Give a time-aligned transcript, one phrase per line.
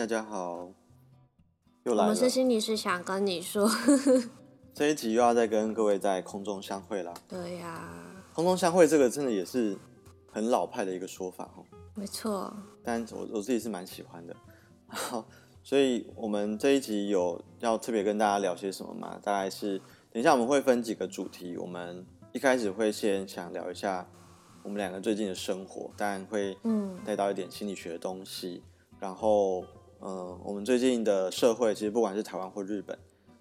[0.00, 0.66] 大家好，
[1.82, 2.02] 又来了。
[2.04, 3.70] 我们是心理师想跟你说，
[4.72, 7.12] 这一集又要再跟各位在空中相会了。
[7.28, 9.76] 对呀、啊，空中相会这个真的也是
[10.32, 11.62] 很老派的一个说法哦。
[11.94, 12.50] 没错，
[12.82, 14.34] 但我我自己是蛮喜欢的。
[14.86, 15.22] 好，
[15.62, 19.20] 所以我们这一集有要特别跟大家聊些什么吗？
[19.22, 19.78] 大概是
[20.10, 24.08] 等一下我们会分几个主题，我们一开始会先想聊一下。
[24.62, 26.56] 我们两个最近的生活，当然会
[27.04, 28.62] 带到一点心理学的东西。
[28.64, 29.66] 嗯、然后，嗯、
[30.00, 32.98] 呃，我们最近的社会，其实不管是台湾或日本，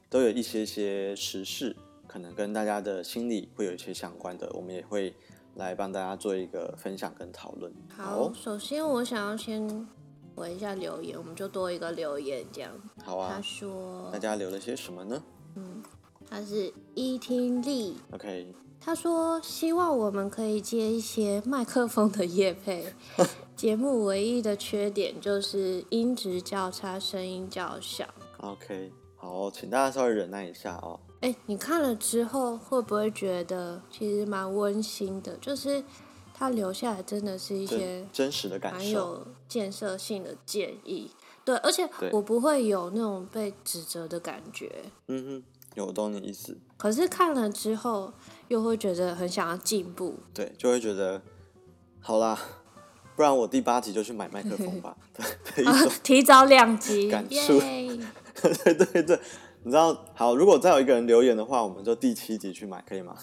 [0.09, 4.51] 都有一些些时事，可能跟大家的心理会有一些相关的。
[4.53, 5.13] 我们也会
[5.55, 7.73] 来帮大家做一个分享跟讨论。
[7.95, 9.87] 好，好，首先我想要先
[10.35, 12.71] 回一下留言，我们就多一个留言这样。
[13.05, 13.31] 好啊。
[13.35, 15.23] 他说，大家留了些什么呢？
[15.55, 15.81] 嗯，
[16.29, 17.95] 他是伊听力。
[18.11, 18.53] OK。
[18.81, 22.93] 他说：“希望我们可以接一些麦克风的业配。
[23.55, 28.07] 节目唯一的缺点就是音质较差，声音较小。”
[28.39, 30.99] OK，好，请大家稍微忍耐一下哦。
[31.19, 35.35] 哎，你看了之后会不会觉得其实蛮温馨的？
[35.37, 35.83] 就是
[36.33, 41.11] 他留下来真的是一些真实的感受，蛮有建设性的建议。
[41.43, 44.71] 对，而且我不会有那种被指责的感觉。
[45.07, 45.43] 嗯哼，
[45.85, 46.57] 有懂你意思。
[46.77, 48.13] 可是看了之后。
[48.49, 51.21] 又会觉得很想要进步，对，就会觉得
[51.99, 52.35] 好啦，
[53.15, 54.97] 不然我第八集就去买麦克风吧。
[55.55, 57.59] 对，啊、提早两集，感触。
[58.41, 59.19] 对对对，
[59.61, 63.15] 你知道，好，如果再有一个人留言的话，我们就第七集去买，可以吗？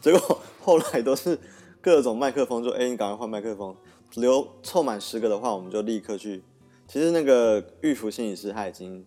[0.00, 1.38] 结果后来都是
[1.80, 3.76] 各种麦克风，就哎，你赶快换麦克风。
[4.14, 6.42] 留凑满十个的话，我们就立刻去。
[6.88, 9.06] 其实那个玉福心理师他已经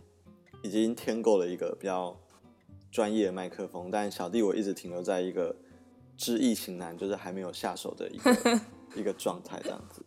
[0.66, 2.16] 已经添购了一个比较。
[2.92, 5.54] 专业的麦克风，但小弟我一直停留在一个
[6.16, 8.62] 知易行难，就是还没有下手的一个
[8.96, 10.02] 一个状态这样子。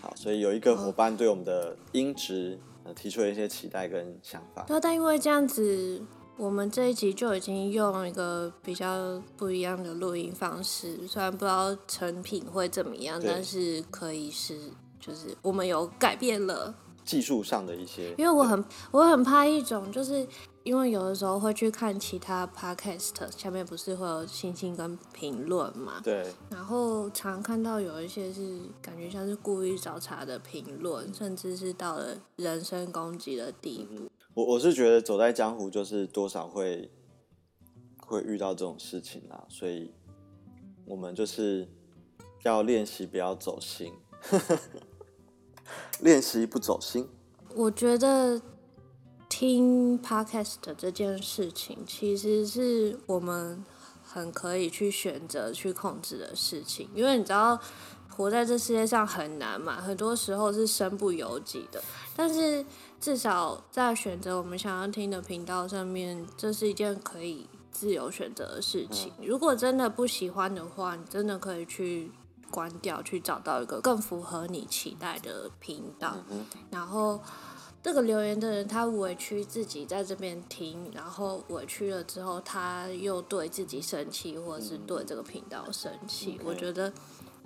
[0.00, 2.56] 好，所以有一个伙伴对我们的音质
[2.94, 4.62] 提出了一些期待跟想法。
[4.68, 6.00] 对，但因为这样子，
[6.36, 14.56] 我们这一集就已经用一个比较不一样的录音方式，虽然不知道成品会怎么样，但是可以是
[15.00, 16.72] 就是我们有改变了
[17.04, 18.14] 技术上的一些。
[18.18, 20.26] 因为我很我很怕一种就是。
[20.64, 26.00] 因为有的时候会去看其他 podcast，下面不是会有星星跟评论嘛？
[26.02, 26.26] 对。
[26.48, 34.10] 然后常看到有一些是感觉像是故意找茬的评论，甚至是到了人身攻击的地步。
[34.32, 36.90] 我我是觉得走在江湖就是多少会
[37.98, 39.92] 会遇到这种事情啦，所以
[40.86, 41.68] 我们就是
[42.44, 43.92] 要练习不要走心，
[46.00, 47.08] 练习不走心。
[47.54, 48.40] 我觉得。
[49.26, 53.64] 听 podcast 这件事情，其实是我们
[54.04, 57.58] 很可以去选择去控制的事情，因为你知道，
[58.08, 61.82] 活在这世界上很难嘛，很多时候是身不由己的。
[62.14, 62.64] 但是
[63.00, 69.12] 至少在选择我们想要听的频道上面，这是一件可以自由选择的事情。
[69.20, 72.12] 如果真的不喜欢的话，你真的可以去
[72.54, 76.16] 关掉，去找到一个更符合你期待的频道，
[76.70, 77.20] 然后。
[77.84, 86.38] 这个留言的人，他委屈自己在这边听，然后委屈了之后，他又对自己生气，或者是对这个频道生气。
[86.40, 86.90] 嗯、我觉得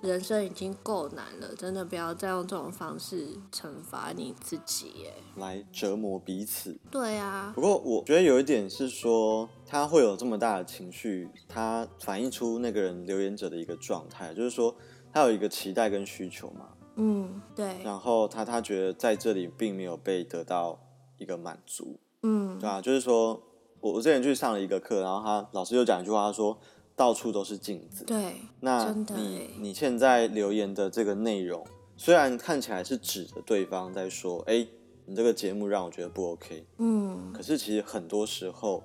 [0.01, 6.79] 人生已经够难了，真的不要再用这种方式惩罚你自己，耶，来折磨彼此。
[6.89, 7.51] 对啊。
[7.53, 14.73] 不过我觉得有一点是说，他会有这么大的情绪，他反映出那个人留言者的一个状态，就是说
[15.11, 16.69] 他有一个期待跟需求嘛。
[16.95, 17.81] 嗯，对。
[17.83, 20.79] 然后他他觉得在这里并没有被得到
[21.17, 23.41] 一个满足，嗯，对啊，就是说
[23.79, 26.59] 我我之前去上了一个课，然后他老师又讲一句话，他说
[26.95, 28.03] 到处都是镜子。
[28.03, 34.67] 对，那你你现在留言的这个内容，虽然看起来是指着对方在说，哎，
[35.05, 38.83] 你这个节目让我觉得不 OK，嗯，可是其实很多时候，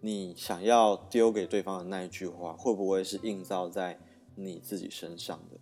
[0.00, 3.98] 你想要丢给对方的那一句话，会不会是映照在
[4.38, 5.58] 你自己身上的？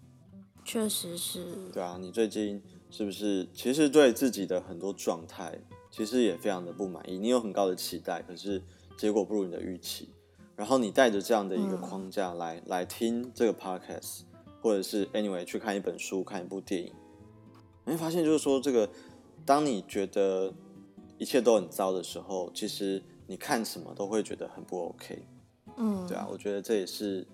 [0.64, 5.58] 确实是，对啊，你最近是不是其实对自己的很多状态，
[5.90, 7.16] 其实也非常的不满意？
[7.18, 8.62] 你有很高的期待，可是
[8.96, 10.08] 结果不如你的预期。
[10.56, 14.22] 然后你带着这样的一个框架来、嗯、来听这个 podcast，
[14.62, 16.92] 或者是 anyway 去看一本书、看一部电影，
[17.84, 18.88] 你会发现就是说，这个
[19.44, 20.52] 当你觉得
[21.18, 25.22] 一切都很糟的时候，其实你看什么都会觉得很不 OK。
[25.76, 27.26] 嗯，对啊，我觉得这也是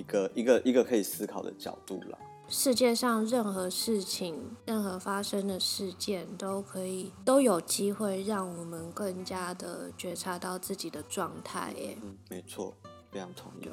[0.00, 2.18] 一个一个一个可以思考的角度啦。
[2.48, 11.72] 世界上任何事情、任何发生的事件，都可以都有机会让我们更加的觉察到自己的状态。
[11.76, 12.74] 耶，嗯，没错，
[13.12, 13.68] 非常同意。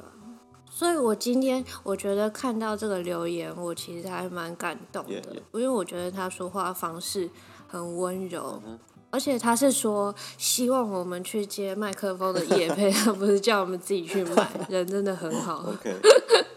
[0.70, 5.58] 所以我今天我觉得看到这个留言，我其实还蛮感动的，yeah, yeah.
[5.58, 7.28] 因为我觉得他说话方式
[7.66, 8.78] 很温柔，uh.
[9.10, 15.64] 而且他是说希望我们去接麦克风的夜配，他不是叫我们自己去买，人真的很好。
[15.70, 15.94] OK，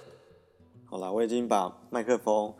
[0.85, 2.53] 好啦，我已经把麦克风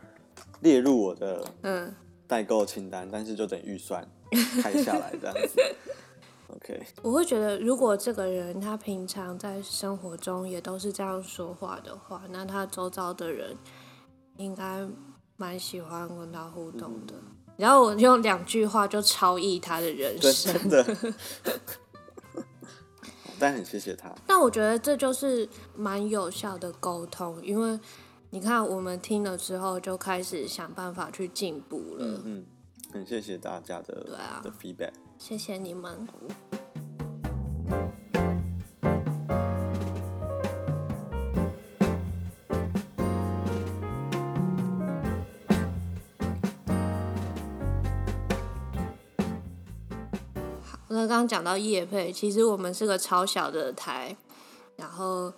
[0.60, 1.94] 列入我的嗯
[2.26, 4.06] 代购清单，嗯、但是就等预算
[4.62, 5.60] 开下来这样子。
[6.48, 13.56] OK， 我会觉得，如果这个人他平常在生活中也都是这样说话的话，那他周遭的人
[14.36, 14.86] 应该
[15.36, 17.14] 蛮喜欢跟他互动的。
[17.16, 17.22] 嗯、
[17.56, 20.86] 然后我用两句话就超译他的人生，真的。
[23.38, 24.12] 但很谢谢他。
[24.26, 27.78] 但我觉得这就是蛮有效的沟通，因为
[28.30, 31.98] 你看，我们听了之后就开始想办法去进步了。
[31.98, 32.46] 嗯，嗯，
[32.92, 34.92] 很谢谢大家的对啊的 feedback。
[35.18, 36.06] 谢谢你们。
[50.92, 54.16] 那刚刚讲到叶配，其实我们是个超小的台，
[54.76, 55.32] 然后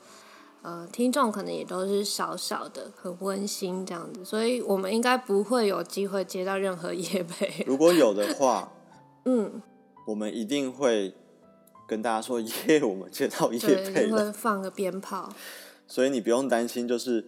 [0.63, 7.65] 呃，听众可能也都是少少的，很温馨这样子，所以我们应该不会有机会接到任何 夜配。
[7.67, 8.73] 如果有的话，
[9.27, 9.63] 嗯。
[10.07, 11.15] 我们一定会
[11.87, 15.33] 跟大家说 耶，我们接到夜配了，会放个鞭炮，
[15.87, 17.25] 所以你不用担心，就是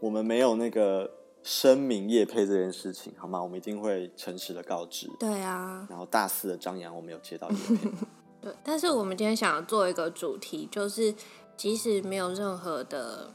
[0.00, 1.08] 我们没有那个
[1.48, 3.42] 声明业配这件事情，好吗？
[3.42, 5.10] 我们一定会诚实的告知。
[5.18, 7.90] 对啊，然后大肆的张扬，我们有接到业配。
[8.42, 11.14] 对，但是我们今天想要做一个主题，就是
[11.56, 13.32] 即使没有任何的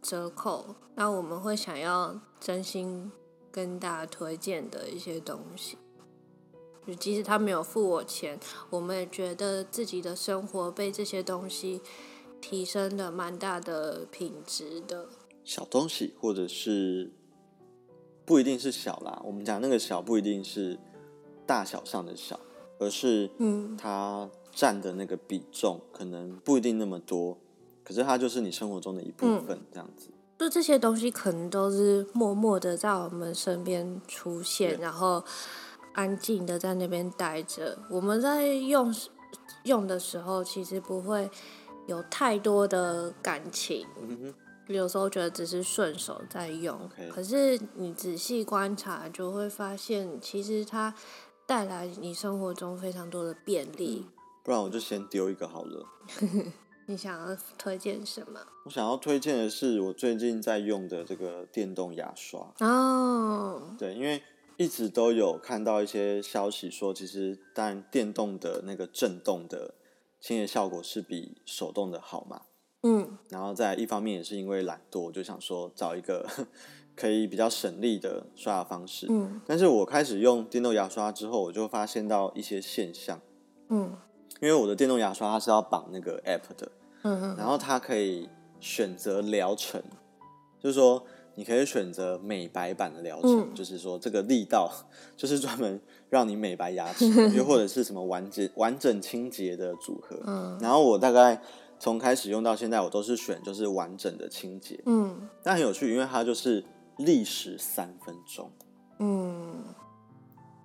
[0.00, 3.12] 折扣，那我们会想要真心
[3.52, 5.76] 跟大家推荐的一些东西。
[6.86, 8.40] 就即使他没有付我钱，
[8.70, 11.82] 我们也觉得自己的生活被这些东西
[12.40, 15.10] 提升了蛮大的品质的。
[15.44, 17.12] 小东西，或者是
[18.24, 19.20] 不一定是小啦。
[19.24, 20.78] 我们讲那个小，不一定是
[21.46, 22.38] 大小上的小，
[22.78, 27.36] 而是嗯，它占的那个比重可能不一定那么多，
[27.82, 30.08] 可是它就是你生活中的一部分，这样子。
[30.38, 35.24] 就这些东西可能都是默默的在我们身边出现，然后。
[35.96, 38.92] 安静的在那边待着，我们在用
[39.62, 41.30] 用的时候，其实不会
[41.86, 43.86] 有太多的感情。
[44.68, 47.08] 有时候觉得只是顺手在用，Okay.
[47.08, 50.94] 可是你仔细观察，就会发现，其实它
[51.46, 54.06] 带来你生活中非常多的便利。
[54.06, 54.12] 嗯，
[54.42, 55.86] 不然我就先丢一个好了。
[56.86, 58.40] 你想要推荐什么？
[58.64, 62.52] 我想要推荐的是我最近在用的这个电动牙刷。
[62.60, 64.22] 哦，对，因为。
[64.56, 69.74] 一直都有看到一些消息说，其实但电动的那个震动的
[70.20, 72.42] 清洁效果是比手动的好嘛。
[72.84, 76.24] 嗯，然后在一方面也是因为懒惰，我就想说找一个
[76.94, 79.06] 可以比较省力的刷牙方式。
[79.10, 83.20] 嗯，但是我开始用电动牙刷之后，我就发现到一些现象。
[83.70, 83.96] 嗯，
[84.40, 86.70] 因为我的电动牙刷它是要绑那个 app 的。
[87.02, 88.28] 嗯哼，然后它可以
[88.60, 89.82] 选择疗程，
[90.62, 91.04] 就是说。
[91.36, 94.70] 你可以选择美白版的疗程，嗯、就是说这个力道
[95.16, 100.16] 就是专门让你美白牙齿，又或者是什么完整完整清洁的组合。
[100.28, 101.42] 嗯，然后我大概
[101.84, 104.80] 从开始用到现在，我都是选就是完整的清洁。
[104.86, 106.64] 嗯，但很有趣，因为它就是
[106.96, 108.50] 历时三分钟。
[109.00, 109.62] 嗯，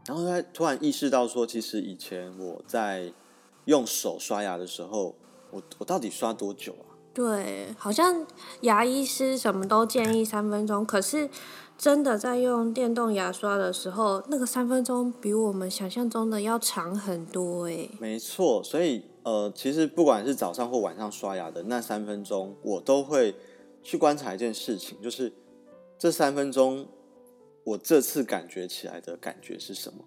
[0.07, 3.11] 然后他突然意识到说，其实以前我在
[3.65, 5.13] 用手刷牙的时候，
[5.51, 6.95] 我我到底刷多久啊？
[7.13, 8.25] 对，好像
[8.61, 11.29] 牙医师什么都建议三分钟，可是
[11.77, 17.89] 真的在用电动牙刷的时候，那个三分钟比我们想象中的要长很多诶。
[17.99, 23.35] 没错，所以呃，其实不管是早上或晚上刷牙的那三分钟，我都会
[23.83, 25.31] 去观察一件事情，就是
[25.99, 26.87] 这三分钟
[27.63, 30.03] 我这次感觉起来的感觉是什么？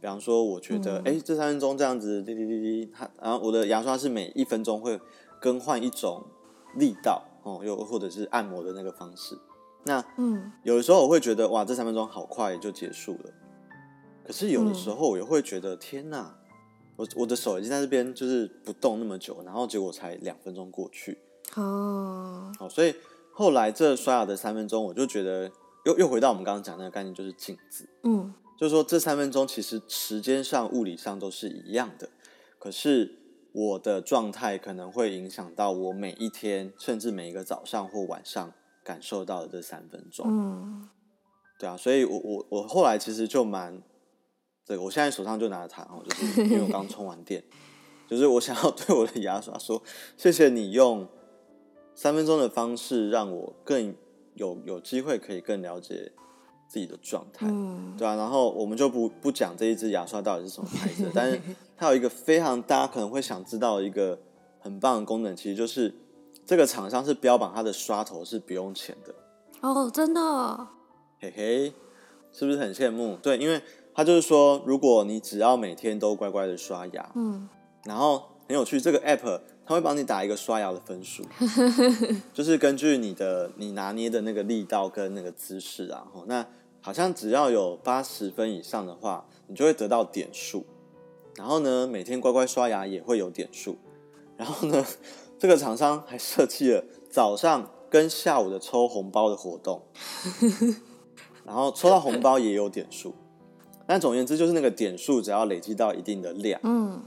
[0.00, 5.00] 比方说，我觉得哎、嗯，这三分钟这样子滴滴滴滴，它然后我的牙刷是每一分钟会
[5.40, 6.24] 更换一种。
[6.74, 9.34] 力道哦，又或者是按摩的那个方式，
[9.84, 13.30] 那嗯，有的时候我会觉得哇，这三分钟好快就结束了。
[14.26, 16.38] 可是有的时候我也会觉得、嗯、天哪，
[16.96, 21.18] 我我的手已经在这边就是不动那么久，然后结果才两分钟过去
[21.54, 22.52] 哦。
[22.58, 22.94] 好，所以
[23.32, 25.50] 后来这刷牙的三分钟，我就觉得
[25.84, 27.88] 又又回到我们刚刚讲那个概念，就是镜子。
[28.02, 32.08] 嗯，就是说这三分钟其实时间上、物理上都是一样的，
[32.58, 33.20] 可是。
[33.58, 38.52] 我的状态可能会影响到我每一天，甚至每一个早上或晚上
[38.84, 40.26] 感受到的这三分钟。
[40.28, 40.86] 嗯，
[41.58, 43.80] 对啊，所以我我我后来其实就蛮，
[44.66, 47.42] 这个我现在手上就拿着它哦，就是因为我刚充完电，
[48.08, 49.80] 就是我想要对我的牙刷说，
[50.16, 51.06] 谢谢你用
[51.94, 53.94] 三分钟的方式让我更
[54.34, 56.10] 有有机会可以更了解
[56.66, 61.40] 自己的状态，嗯，对啊，然后我们就不不讲这一支牙刷到底是什么牌子，但是
[61.78, 64.18] 它有一个非常大家可能会想知道的一个
[64.58, 65.94] 很棒的功能，其实就是
[66.44, 69.14] 这个厂商是标榜它的刷头是不用钱的。
[69.60, 70.68] 哦，真的？
[71.20, 71.72] 嘿嘿，
[72.32, 73.16] 是不是很羡慕？
[73.22, 73.62] 对，因为
[73.96, 77.48] 他就是说，如果你只要每天都乖乖的刷牙，嗯，
[77.84, 81.24] 然后很有趣，这个 app 它会帮你打一个刷牙的分数，
[82.34, 86.46] 就是根据你的你拿捏的那个力道跟那个姿势啊，那
[86.82, 90.66] 好像只要有八十分以上的话，你就会得到点数，
[91.34, 93.78] 然后呢，每天乖乖刷牙也会有点数，
[94.36, 94.84] 然后呢，
[95.38, 99.80] 这个厂商还设计了早上跟下午的抽红包的活动。
[101.46, 103.14] 然后抽到红包也有点数，
[103.86, 107.02] 但总而言之就是那个点数只要累积到一定的量，嗯，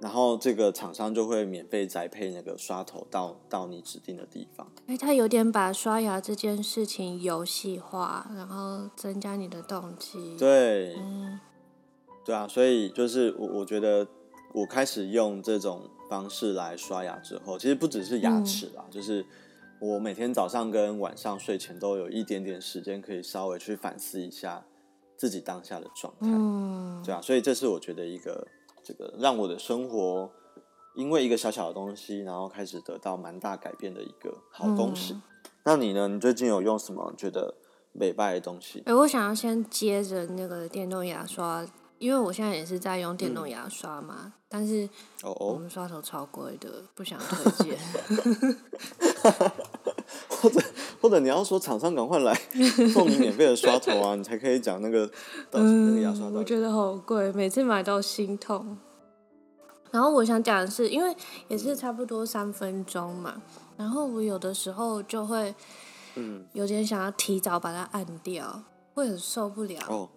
[0.00, 4.66] 然后这个厂商就会免费宅配那个刷头到到你指定的地方。
[4.86, 10.36] 哎，他有点把刷牙这件事情游戏化，然后增加你的动机。
[10.38, 11.38] 对，嗯，
[12.24, 14.06] 对啊，所以就是我我觉得
[14.54, 19.24] 我开始用这种方式来刷牙之后，其实不只是牙齿啦，嗯，就是。
[19.82, 24.62] 我每天早上跟晚上睡前都有一点点时间，可以稍微去反思一下
[25.20, 28.48] 自己当下的状态，嗯，对啊，所以这是我觉得一个
[28.82, 30.30] 这个让我的生活
[30.94, 35.12] 因为一个小小的东西，然后开始得到蛮大改变的一个好东西。
[35.12, 35.22] 嗯、
[35.64, 36.08] 那你呢？
[36.08, 37.54] 你最近有用什么觉得
[37.92, 38.82] 美白的东西？
[38.86, 41.66] 哎，我想要先接着那个电动牙刷。
[42.00, 44.88] 因为我现在也是在用电动牙刷嘛，嗯、但是
[45.22, 47.78] 我们刷头超贵的，哦哦不想推荐。
[50.28, 50.58] 或者
[51.02, 52.34] 或者你要说厂商赶快来
[52.94, 55.10] 送你免费的刷头啊，你才可以讲那个
[55.52, 55.60] 那
[55.94, 56.26] 个牙刷。
[56.28, 58.78] 我觉得好贵，每次买都心痛。
[59.90, 61.14] 然后我想讲的是，因为
[61.48, 63.42] 也是差不多三分钟嘛，
[63.76, 65.54] 然后我有的时候就会，
[66.14, 68.62] 嗯，有点想要提早把它按掉，
[68.94, 69.78] 会很受不了。
[69.88, 70.08] 哦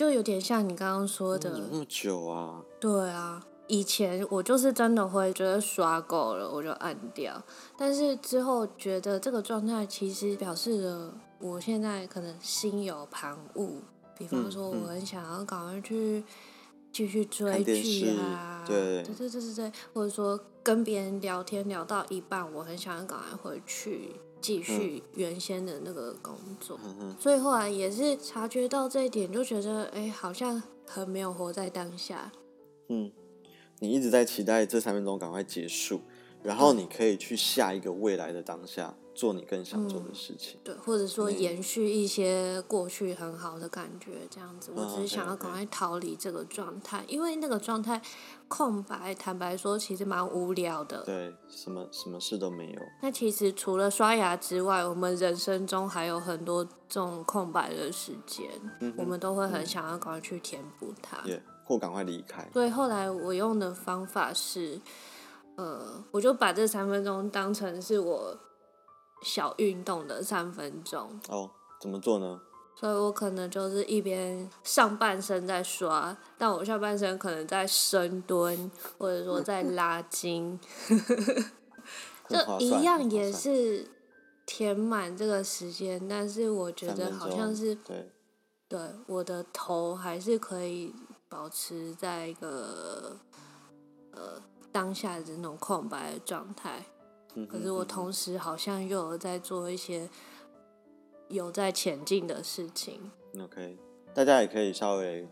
[0.00, 2.64] 就有点像你刚刚说的，那么久啊？
[2.80, 7.34] 对啊，以前我就是真的会觉得刷够了，我就按掉。
[7.76, 13.72] 但是之后觉得这个状态其实表示了我现在可能心有旁骛，
[14.16, 16.24] 比方说我很想要赶快去
[16.90, 24.12] 继续追剧啊，对对对对对，或者说跟别人聊天聊到一半，我很想要赶快回去。
[24.40, 32.32] 继续原先的那个工作，嗯、所以后来也是察觉到这一点，就觉得哎，好像很没有活在当下。
[32.88, 33.10] 嗯，
[33.78, 36.00] 你一直在期待这三分钟赶快结束，
[36.42, 38.94] 然后你可以去下一个未来的当下。
[39.12, 44.70] 做你更想做的事情，嗯，对，或者说延续一些过去很好的感觉，这样子。
[44.74, 48.00] 嗯、我只是想要赶快逃离这个状态.因为那个状态
[48.50, 51.04] 空白，坦白说，其实蛮无聊的。
[51.04, 52.82] 对，什么什么事都没有。
[53.00, 61.18] 那其实除了刷牙之外，我们人生中还有很多这种空白的时间，嗯、我们都会很想要赶快去填补它，
[61.64, 62.46] 或赶快离开。
[62.52, 64.80] 所以后来我用的方法是，
[65.56, 68.36] 呃，我就把这三分钟当成是我。
[69.22, 72.40] 小运动的三分钟哦，怎么做呢？
[72.80, 80.58] 所以我可能就是一边上半身在刷，但我下半身可能在深蹲，或者说在 拉筋，
[82.26, 83.86] 就一样也是
[84.46, 86.08] 填满这个时间。
[86.08, 88.10] 但是我觉得好像是对，
[88.66, 90.94] 对我的头还是可以
[91.28, 93.14] 保持在一个
[94.12, 94.40] 呃
[94.72, 96.82] 当下的那种空白的状态。
[97.46, 100.08] 可是我同时好像又有在做一些
[101.30, 103.10] 有在前进的事情。
[103.40, 103.78] OK，
[104.12, 105.26] 大家也可以稍微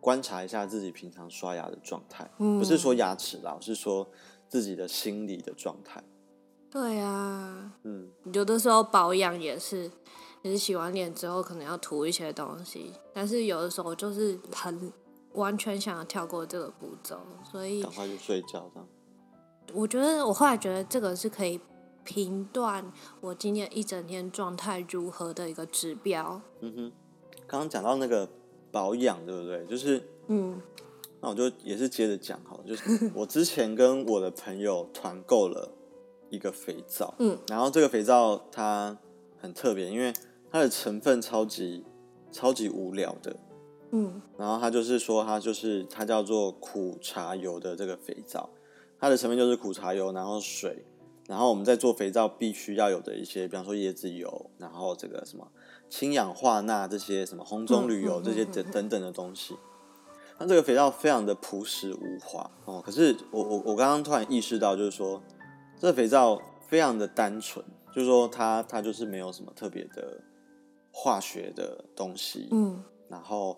[0.00, 4.08] 观察一下自己平常刷牙的状态，嗯、不是说牙齿啦，是说
[4.48, 6.02] 自己的心理的状态。
[6.70, 9.90] 对啊，嗯，有的时候保养也是，
[10.40, 14.90] 也是洗完脸之后可能要涂一些东西，但是有的时候就是很
[15.34, 18.88] 完全想要跳过这个步骤，所以赶快去睡觉这样。
[19.74, 21.60] 我觉得我后来觉得这个是可以
[22.04, 26.40] 评断我今天一整天状态如何的一个指标。
[26.60, 26.92] 嗯哼，
[27.46, 28.28] 刚刚讲到那个
[28.70, 29.64] 保养，对不对？
[29.66, 30.60] 就是嗯，
[31.20, 32.64] 那我就也是接着讲好了。
[32.64, 35.70] 就是 我之前跟我的朋友团购了
[36.30, 38.96] 一个肥皂，嗯，然后这个肥皂它
[39.38, 40.12] 很特别，因为
[40.50, 41.84] 它的成分超级
[42.30, 43.36] 超级无聊的，
[43.90, 48.48] 嗯，然后他就是说它就是它叫做苦茶油的这个肥皂。
[48.98, 50.84] 它的成分就是苦茶油，然后水，
[51.28, 55.46] 然后我们在做肥皂必须要有的一些，比方说椰子油，然后这个什么
[55.88, 59.56] 氢氧化钠这些什么红棕榈油这些等等等的东西。
[60.38, 62.82] 那这个肥皂非常的朴实无华哦。
[62.84, 65.22] 可是我我我刚刚突然意识到，就是说
[65.78, 67.64] 这个肥皂非常的单纯，
[67.94, 70.20] 就是说它它就是没有什么特别的
[70.90, 73.56] 化学的东西，嗯，然后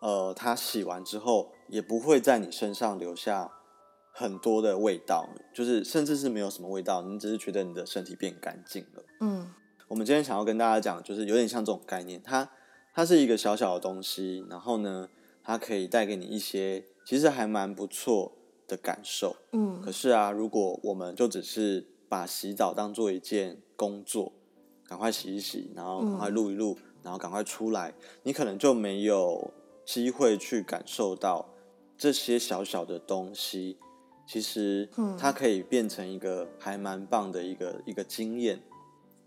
[0.00, 3.50] 呃，它洗完之后也不会在你身上留下
[4.18, 9.52] 很多的味道，就是甚至是没有什么味道，你只是觉得你的身体变干净了，嗯。
[9.88, 12.50] 我们今天想要跟大家讲，就是有点像这种概念，它
[12.92, 15.08] 它是一个小小的东西，然后呢，
[15.44, 18.32] 它可以带给你一些其实还蛮不错
[18.66, 19.36] 的感受。
[19.52, 24.32] 嗯，可是啊，如果我们就只是把洗澡当做一件工作，
[24.88, 27.94] 赶快洗一洗，然后赶快录一录，嗯、然后赶快出来，
[28.24, 29.52] 你可能就没有
[29.84, 31.54] 机会去感受到
[31.96, 33.78] 这些小小的东西，
[34.26, 38.60] 其实它可以变成一个还蛮棒的一个一个经验。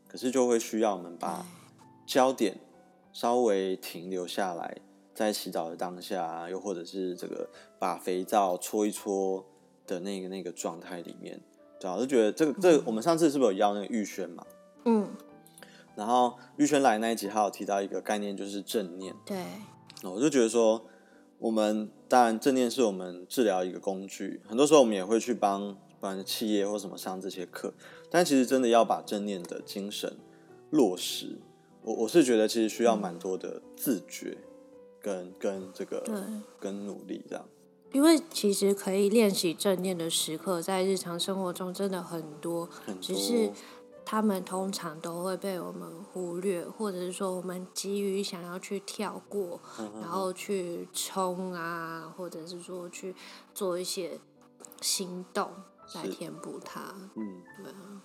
[0.08, 1.46] 可是就会需要我们把
[2.06, 2.58] 焦点
[3.14, 4.76] 稍微停留下来，
[5.14, 9.46] 在洗澡的当下，又或者是这个把肥皂搓一搓
[9.86, 11.40] 的那个那个状态里面，
[11.80, 14.44] 对啊，我就觉得这个这个，我们上次是不是有邀那个玉轩嘛？
[14.86, 15.08] 嗯。
[15.96, 19.14] 然后玉轩来那一集，还有提到一个概念，就是正念。
[19.26, 19.38] 对。
[20.02, 20.84] 我就觉得说，
[21.38, 25.78] 我们当然正念是我们治疗一个工具，很多时候我们也会去帮。
[26.00, 27.74] 不管是企业或什么上这些课，
[28.10, 30.16] 但其实真的要把正念的精神
[30.70, 31.38] 落实，
[31.84, 34.38] 我我是觉得其实需要蛮多的自觉
[35.02, 36.16] 跟，跟跟这个对
[36.58, 37.46] 跟努力这样。
[37.92, 43.52] 因为其实可以练习正念的时刻，在日常生活中真的很多，很多，只是
[44.12, 53.16] 他们通常都会被我们忽略，或者是说我们急于想要去跳过，嗯、然后去冲啊，或者是说去
[53.54, 54.20] 做一些
[54.82, 55.52] 行动。
[55.94, 56.82] 来填补它，
[57.16, 58.02] 嗯，对啊。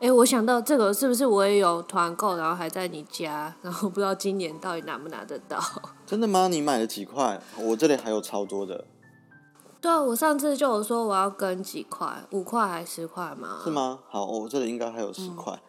[0.00, 5.60] 哎，我想到这个是不是我也有团购，然后还在你家，然后不知道今年到底拿不拿得到？
[6.04, 6.48] 真的吗？
[6.48, 7.40] 你买了几块？
[7.58, 8.84] 我这里还有超多的。
[9.84, 13.60] 对啊，我上次就有说我要跟几块，五块还是十块嘛？
[13.62, 13.98] 是吗？
[14.08, 15.60] 好，我这里应该还有十块。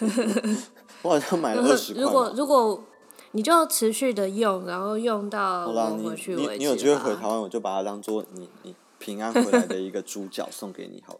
[0.00, 0.58] 嗯、
[1.02, 2.02] 我好像买了二十块。
[2.02, 2.82] 如果如果
[3.30, 6.50] 你就持续的用，然后用到我回去为止。
[6.50, 8.74] 你你有机会回台湾，我就把它当做你你。
[8.98, 11.18] 平安回来的一个猪脚送给你好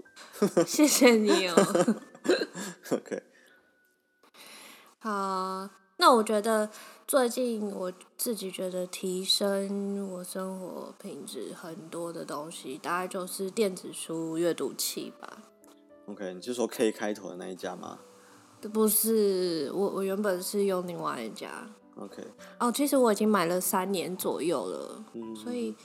[0.55, 1.57] 了， 谢谢你哦。
[2.93, 3.21] OK，
[5.01, 6.71] 好，那我觉得
[7.13, 15.43] 最近我自己觉得提升我生活品质很多的东西，大概就是电子书阅读器吧。
[16.07, 17.99] OK，你是说 K 开头的那一家吗？
[18.73, 21.69] 不是，我我原本是用另外一家。
[21.97, 22.27] OK，
[22.59, 25.77] 哦，其实我已经买了三年左右了，嗯，所以。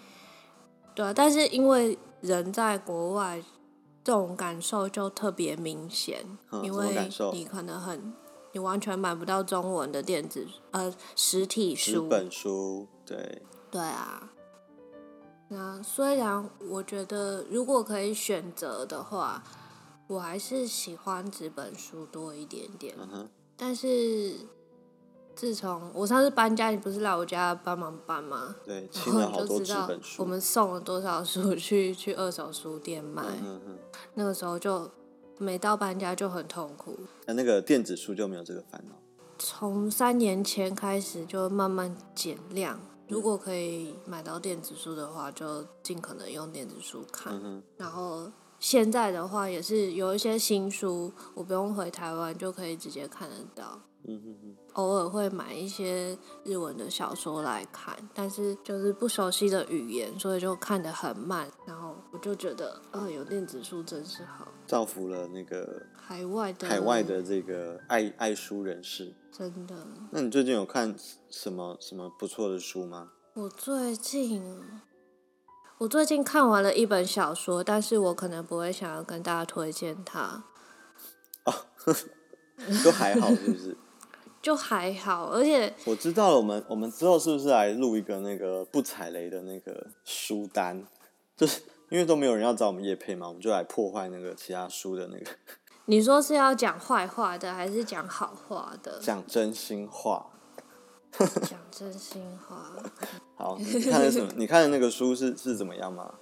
[0.95, 3.43] 对啊，但是因为人在国外，
[4.01, 8.13] 这种感受就特别明显，嗯、因为你可能很，
[8.57, 14.31] 你完全买不到中文的电子呃实体书，纸本书，对，对啊。
[15.49, 19.43] 那虽然我觉得如果可以选择的话，
[20.07, 22.95] 我还是喜欢纸本书多一点点，
[23.55, 24.33] 但是。
[25.35, 28.55] 自从我上次搬家，你不是来我家帮忙搬吗？
[28.65, 33.21] 对，然后你就知道我们送了多少书去去二手书店卖。
[33.43, 33.77] 嗯哼，
[34.15, 34.89] 那个时候就
[35.37, 36.97] 每到搬家就很痛苦。
[37.25, 38.95] 那那个电子书就没有这个烦恼？
[39.39, 47.33] 从三年前开始就慢慢减量，如果可以买到电子书的话，就尽可能用电子书看。
[47.43, 53.79] 嗯，然后现在的话也是有一些新书，我不用回台湾就可以直接看得到。
[54.09, 61.51] 嗯哼哼，偶尔会买一些日文的小说来看，但是就是不熟悉的语言，所以就看得很慢。
[61.65, 69.13] 然后我就觉得，呃，有电子书真是好，造福了那个海外的海外的这个爱爱书人士。
[69.31, 69.75] 真的？
[70.11, 70.95] 那你最近有看
[71.29, 73.11] 什么什么不错的书吗？
[73.33, 74.61] 我最近，
[75.77, 80.43] 我最近看完了一本小说，但是我可能不会想要跟大家推荐它。
[81.43, 81.53] 哦，
[82.83, 83.77] 都还好，是不是？
[84.41, 86.37] 就还好，而且我知道了。
[86.37, 90.83] 我们我们之后是不是来录一个那个不踩雷的那个书单？
[91.35, 95.25] 就是因为都没有人要找我们叶配嘛，我们就来破坏那个其他书的那个。
[95.85, 98.99] 你说是要讲坏话的，还是讲好话的？
[98.99, 100.27] 讲真心话。
[101.41, 102.73] 讲真心话。
[103.35, 104.31] 好，你看的什么？
[104.35, 106.13] 你看的那个书是是怎么样吗？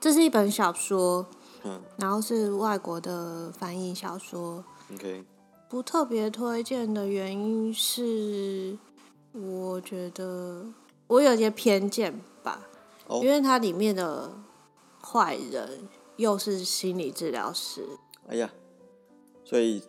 [0.00, 1.26] 这是一本小说，
[1.64, 4.64] 嗯，然后是外国的翻译小说。
[4.94, 5.24] OK。
[5.68, 8.76] 不特别推荐的原因是，
[9.32, 10.66] 我觉得
[11.06, 12.60] 我有些偏见吧
[13.08, 13.24] ，oh.
[13.24, 14.30] 因为它里面的
[15.04, 17.84] 坏人又是心理治疗师。
[18.28, 18.50] 哎呀，
[19.44, 19.82] 所以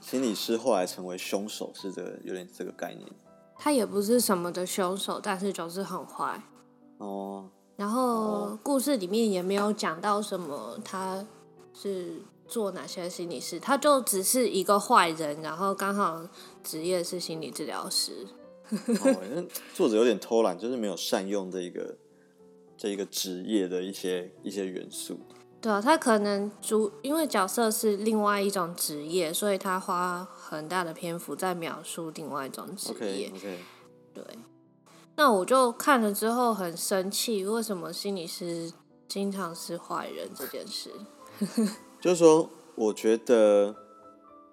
[0.00, 3.08] 心理师后来成为凶手是这个有点这个概念。
[3.56, 6.42] 他也不是什么的凶手，但是总是很坏。
[6.98, 7.48] 哦。
[7.76, 11.26] 然后故事里面也没有讲到什么他
[11.72, 16.20] 是做哪些心理师，他就只是一个坏人，然后刚好
[16.62, 18.26] 职业是心理治疗师。
[18.70, 19.44] 哦，
[19.74, 21.96] 作者有点偷懒，就是没有善用这一个
[22.84, 25.18] 这一个职业的一些一些元素。
[25.58, 33.30] 对啊，他可能主因为角色是另外一种职业，所以他花很大的篇幅在描述另外一种职业。
[33.30, 33.56] Okay, okay.
[34.12, 34.22] 对。
[35.16, 38.70] 那我就看了之后很生气，为什么心理师
[39.08, 40.90] 经常是坏人这件事？
[42.02, 43.74] 就是说，我觉得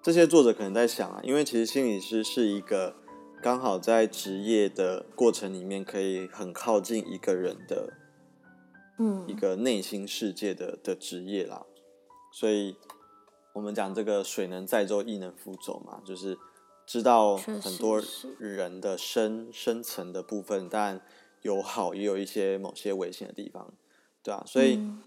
[0.00, 2.94] 这些作者可能在想啊，因为其实心理师是一个
[3.42, 7.92] 刚好在职业的过程里面可以很靠近一个人的，
[8.98, 11.66] 嗯，一个内心世界的的职业啦。
[12.32, 12.76] 所以，
[13.52, 16.38] 我们讲这个水能载舟，亦能覆舟嘛，就是。
[16.84, 18.02] 知道很多
[18.38, 21.00] 人的深深层的部分，但
[21.42, 23.72] 有好也有一些某些危险的地方，
[24.20, 25.00] 对啊，所以、嗯、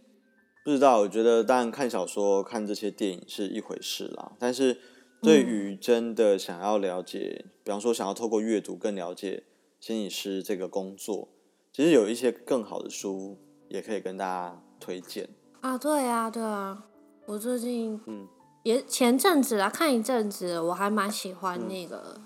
[0.63, 4.31] 不知道，我觉得当然看小说、看这些电影是一回事啦。
[4.39, 4.79] 但是
[5.21, 9.43] 对于真的想要了解，嗯、比方说想要透过阅读更了解
[9.81, 11.27] 心理师这个工作，
[11.73, 13.37] 其实有一些更好的书
[13.69, 15.29] 也可以跟大家推荐
[15.61, 15.77] 啊。
[15.77, 16.85] 对啊，对啊，
[17.25, 18.27] 我最近嗯。
[18.63, 22.15] 也前阵子啊，看一阵子，我还蛮喜欢那个。
[22.17, 22.23] 嗯、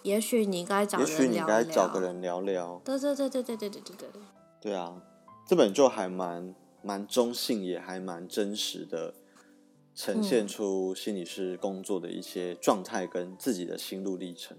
[0.00, 1.20] 也许你该找人聊聊。
[1.20, 2.80] 也许你该找个人聊聊。
[2.82, 4.22] 对对对对对对对对对。
[4.58, 4.96] 对啊，
[5.46, 9.12] 这本就还蛮蛮中性，也还蛮真实的，
[9.94, 14.56] 呈现出心理师工作的一些状态跟自己的心路历程。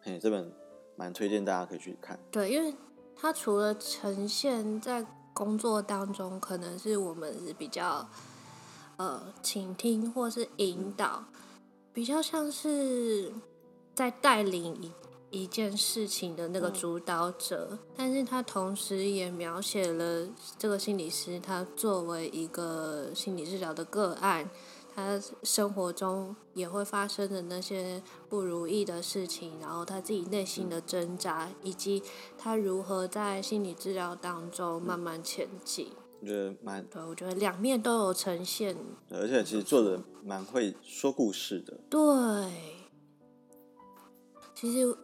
[0.00, 0.50] 嘿，这本
[0.96, 2.18] 蛮推荐大家可以去看。
[2.30, 2.74] 对，因为
[3.14, 5.04] 它除了呈现在
[5.40, 8.06] 工作当中，可能是我们是比较。
[8.96, 11.24] 呃，倾听或是引导，
[11.90, 13.32] 比较像是
[13.94, 14.74] 在带领
[15.30, 24.50] 一一件事情的那个主导者，嗯，但是他同时也描写了这个心理师，他作为一个心理治疗的个案，
[24.92, 32.02] 他生活中也会发生的那些不如意的事情，然后他自己内心的挣扎，以及
[32.36, 35.92] 他如何在心理治疗当中慢慢前进。
[36.20, 38.76] 我觉得蛮对，我觉得两面都有呈现，
[39.10, 41.78] 而且其实作者蛮会说故事的。
[41.88, 42.00] 对，
[44.54, 44.94] 其实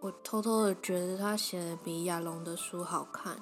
[0.00, 3.36] 我偷偷的觉得他写的比亚龙的书好看，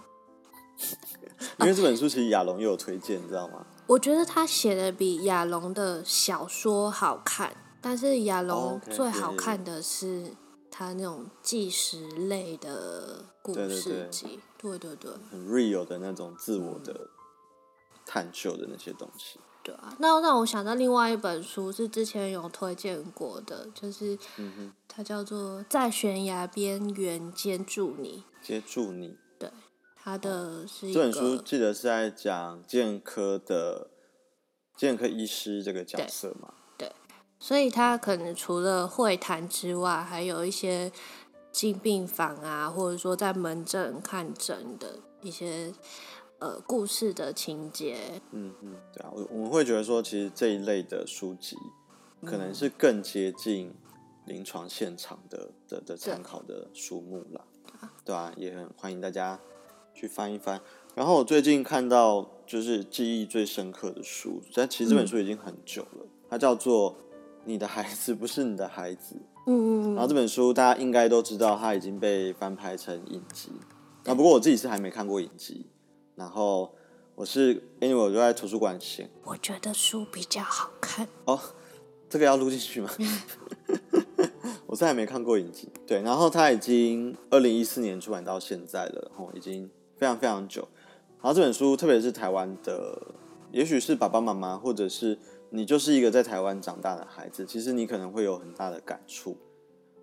[1.60, 3.66] 因为这本书其实亚龙也有推荐，你知道吗？
[3.86, 10.32] 我觉得他写的比亚龙的小说好看，但是亚龙最好看的是
[10.70, 17.10] 他那种纪实类的故事集，对对对，很 real 的那种自我的。
[18.04, 24.18] 探究的那些东西，对啊，那让我想到另外一本书是之前有推荐过的，就是，
[24.88, 29.16] 它叫做《在悬崖边缘接住你》，接住你，
[30.02, 33.90] 对，它的是一，这本书记得是在讲健科的
[34.76, 36.94] 健科医师这个角色嘛，对，对，
[37.38, 40.90] 所以他可能除了会谈之外，还有一些
[41.50, 45.72] 进病房啊，或者说在门诊看诊的一些。
[46.42, 51.56] 呃，故事的情节，嗯嗯，对啊，我我们会觉得说，其实这一类的书籍
[52.26, 53.72] 可能是更接近
[54.26, 57.44] 临床现场的的的参考的书目啦，
[58.04, 59.38] 对啊，也很欢迎大家
[59.94, 60.60] 去翻一翻。
[60.94, 66.92] 然后我最近看到就是记忆最深刻的书，但其实这本书已经很久了，嗯、它叫做
[67.44, 69.14] 《你的孩子不是你的孩子》，
[69.46, 73.50] 嗯然后这本书大家应该都知道，它已经被翻拍成影集，
[74.04, 75.66] 那不过我自己是还没看过影集。
[76.14, 76.74] 然后
[77.14, 81.40] 我是因为我就在图书馆写，我觉得书比较好看哦。
[82.10, 82.90] 这个要录进去吗？
[84.68, 86.02] 我是还没看过影集，对。
[86.02, 89.70] 然后它已经二零一四年出版到现在了，哦，已经
[90.02, 90.66] 非常非常久。
[91.22, 93.14] 然后这本书，特别是台湾的，
[93.52, 95.16] 也许是爸爸妈妈，或者是
[95.50, 99.36] 你就是一个在台湾长大的孩子，其实你可能会有很大的感触。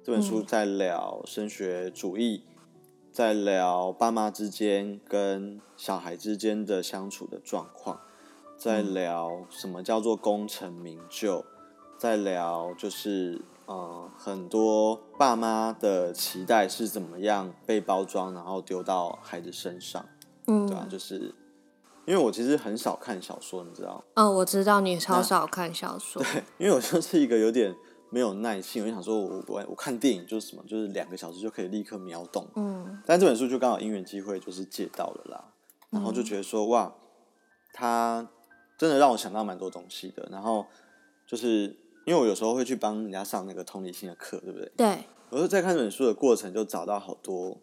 [0.02, 2.44] 这本书在聊升学主义。
[3.12, 8.00] 在聊爸妈之间跟小孩之间的相处的状况，
[8.56, 11.44] 在聊什么叫做功成名就，
[11.98, 20.04] 在聊就是呃很多爸妈的期待是怎么样被包装，然后丢到孩子身上，
[20.48, 20.88] 嗯，对吧？
[20.90, 21.34] 就是
[22.06, 24.04] 因为我其实很少看小说，你知道？
[24.16, 27.76] 嗯，我知道你超少看小说，对，因为我就是一个有点。
[28.12, 32.44] 没有耐性，我就想说我，我我看电影就是什么，就是两个小时就可以立刻秒懂。
[32.56, 35.46] 嗯，但这本书就刚好因缘机会就是借到了啦，
[35.92, 36.92] 然后就觉得说哇，
[37.72, 38.28] 他
[38.80, 40.28] 真的让我想到蛮多东西的。
[40.32, 40.66] 然后
[41.28, 41.78] 就是
[42.10, 44.72] 因为我有时候会去帮人家上那个同理心的课，对不对？
[44.76, 44.98] 对。
[45.30, 47.62] 我就在看这本书的过程就找到好多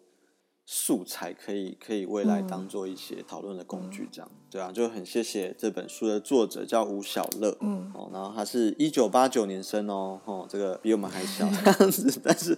[0.65, 12.57] 素材，可以可以未来当做一些讨论的工具，这样、嗯、对啊，就很谢谢这本书的作者叫吴小乐，嗯，哦，然后他是一九八九年生哦，哦，这个比我们还小 这样子，但是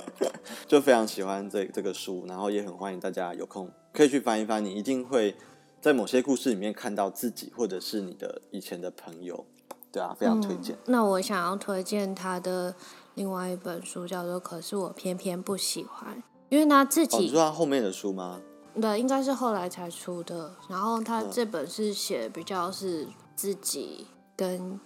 [0.66, 5.36] 就非常喜欢这这个书，然后也很欢迎大家有空可以去翻一翻，你一定会
[5.82, 9.44] 在某些故事里面看到自己，或者是你的以前的朋友，
[9.92, 10.74] 对啊，非常推荐。
[10.76, 12.74] 嗯、那我想要推荐他的
[13.14, 16.16] 另外一本书，叫做《可是我偏偏不喜欢》。
[16.48, 18.40] 因为他自己，哦、你说他后面的书吗？
[18.80, 20.52] 对，应该是后来才出的。
[20.68, 24.78] 然后他这本是写比较是自己跟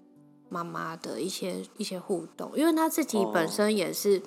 [0.49, 4.23] 妈妈的一些一些互动，因为他自己本身也是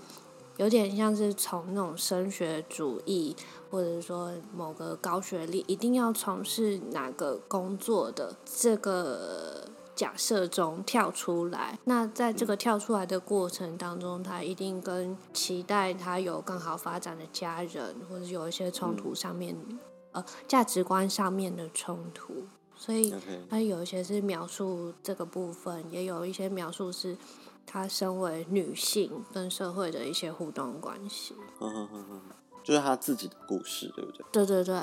[0.58, 3.36] 有点像是从那种升学主义，
[3.72, 9.66] 或者说某个高学历一定要从事哪个工作的这个。
[9.98, 19.80] 假设中跳出来，那在这个跳出来的过程当中，他一定跟期待他有更好发展的家人，或者有一些冲突上面，嗯、
[20.12, 22.46] 呃，价值观上面的冲突。
[22.76, 23.12] 所以
[23.50, 27.18] 他有一些是描述这个部分，也有一些描述是
[27.66, 31.34] 他身为女性跟社会的一些互动关系。
[31.60, 32.22] 嗯嗯嗯嗯
[32.64, 34.24] 就是他自己的故事，对不对？
[34.32, 34.80] 对对对。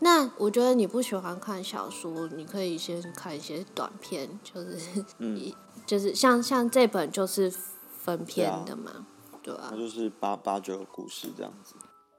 [0.00, 5.52] 那我觉得你不喜欢看小说，你可以先看一些短片，就是， 嗯，
[5.86, 7.52] 就是像像这本就是
[7.98, 9.06] 分篇的嘛，
[9.42, 9.68] 对啊。
[9.72, 11.74] 那就是八八九个故事这样子。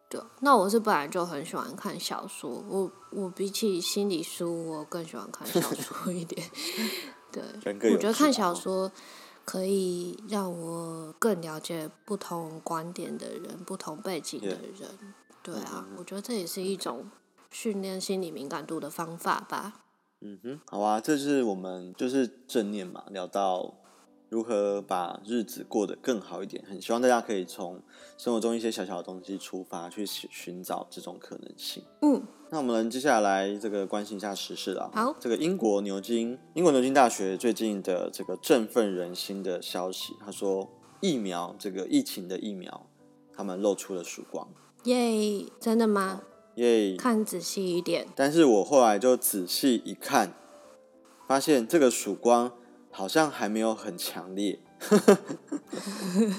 [0.10, 6.50] 对，那我是本来就很喜欢看小说，我我比起心理书，我更喜欢看小说一点。
[7.32, 7.44] 对，
[7.94, 8.92] 我觉得看小说。
[9.46, 17.10] 可以让我更了解不同观点的人、不同背景的人.对啊，我觉得这也是一种
[17.52, 19.86] 训练心理敏感度的方法吧。
[20.22, 23.76] 嗯哼，好啊，这是我们就是正念嘛，聊到。
[24.32, 26.64] 如何把日子过得更好一点？
[26.64, 27.82] 很希望大家可以从
[28.16, 31.84] 生活中一些小小的东西出发，去寻找这种可能性。
[32.04, 34.92] 嗯，那我们接下来这个关心一下时事了。
[34.94, 40.70] 好，这个英国牛津英国牛津大学最近的这个振奋人心的消息，他说
[41.02, 42.86] 疫苗这个疫情的疫苗，
[43.36, 44.48] 他们露出了曙光。
[44.84, 46.22] 耶，真的吗？
[46.60, 48.08] 耶，看仔细一点。
[48.16, 50.34] 但是我后来就仔细一看，
[51.28, 52.52] 发现这个曙光。
[52.92, 54.58] 好像还没有很强烈，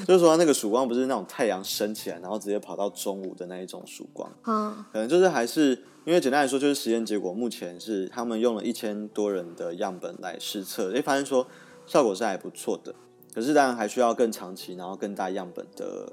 [0.04, 11.46] 就是说那个曙光不是那种太阳升起来，然后直接跑到中午的那一种曙光，嗯，可能就是还是因为简单来说，就是实验结果目前是他们用了一千多人的样本来试测，诶，发现说
[11.86, 12.92] 效果是还不错的，
[13.32, 16.12] 可是当然还需要更长期，然后更大样本的。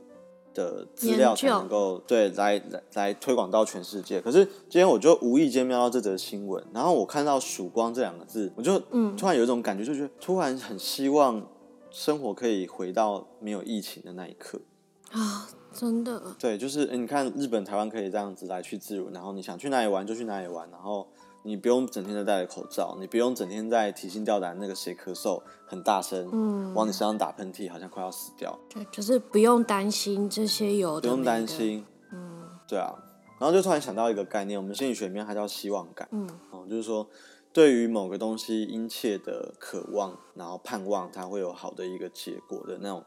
[0.58, 4.20] 的资料才能够对来来来推广到全世界。
[4.20, 8.80] 可是今天我就无意间瞄到这则新闻，然后我看到“曙光”这两个字，我就
[9.16, 11.48] 突然有一种感觉，就觉得突然很希望
[11.92, 14.60] 生活可以回到没有疫情的那一刻
[15.12, 15.48] 啊！
[15.72, 21.08] 真的，对，就是你看日本、台湾可以这样子来去自如，然后你想去哪里玩就去哪里玩，然后。
[21.48, 28.60] 你不用整天都戴着口罩，你不用整天在提心吊胆，那个谁咳嗽很大声，嗯，往你身上打喷嚏，好像快要死掉。
[28.70, 32.94] 对，就是不用担心这些有的，不用担心，嗯，对啊。
[33.40, 37.08] 然后就突然想到一个概念，我们心理学里面它叫希望感，嗯，哦，就是说
[37.54, 43.02] 对于某个东西殷切的渴望，然后盼望它会有好的一个结果的那种。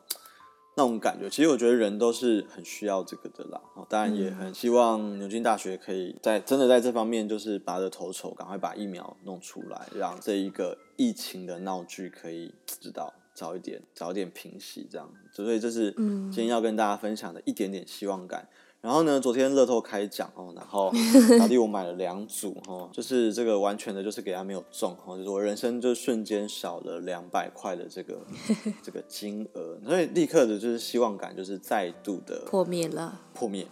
[0.81, 3.61] 那种感觉，其实我觉得人都是很需要这个的啦。
[3.75, 15.13] 哦当然也很希望牛津大学可以在真的在这方面就是拔得头筹，赶快把疫苗弄出来，让这一个疫情的闹剧可以知道早一点早一点平息，这样。
[15.31, 18.49] 所以这是今天要跟大家分享的一点点希望感。
[18.83, 20.91] 然后呢，昨天乐透开奖哦，然后
[21.39, 28.19] 小弟我买了两组哦，就是这个完全的就是给他没有中哦，就是我人生就瞬间少了两百块的这个
[28.83, 33.67] 这个金额，所以立刻的就是希望感就是再度的破灭了，破灭，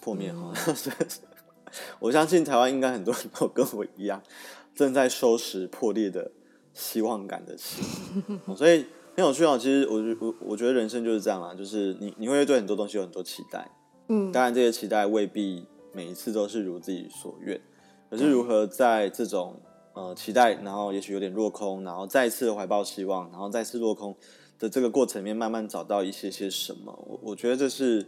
[0.00, 0.76] 破灭哈、嗯！
[2.00, 4.22] 我相信台湾应该很多人都跟我一样，
[4.74, 6.32] 正在收拾破裂的
[6.72, 7.84] 希望感的心，
[8.56, 9.58] 所以很有趣哦。
[9.58, 13.70] 其实我我我觉得人生就是这样啊，就是你你会对很多东西有很多期待。
[14.12, 17.60] 嗯，当然，这些期待未必每一次都是如自己所愿。
[18.10, 19.54] 可是，如何在这种
[19.92, 24.16] 呃期待，然后也许有点落空，然后再次怀抱希望，然后再次落空
[24.58, 26.92] 的这个过程里面，慢慢找到一些些什么？
[27.06, 28.04] 我我觉得这是